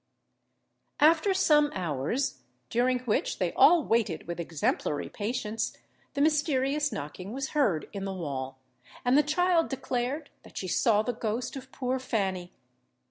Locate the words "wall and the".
8.15-9.21